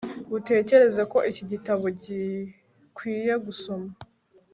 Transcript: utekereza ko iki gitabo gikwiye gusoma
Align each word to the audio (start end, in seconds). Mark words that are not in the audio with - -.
utekereza 0.37 1.01
ko 1.11 1.17
iki 1.31 1.43
gitabo 1.51 1.85
gikwiye 2.01 3.33
gusoma 3.45 3.89